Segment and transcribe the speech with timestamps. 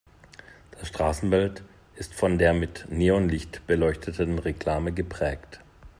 [0.71, 1.61] Das Straßenbild
[1.95, 5.59] ist von der mit Neonlicht beleuchteten Reklame geprägt.